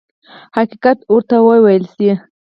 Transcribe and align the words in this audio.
حقیقت 0.57 0.97
ورته 1.11 1.35
وویل 1.47 1.85
شي. 1.95 2.11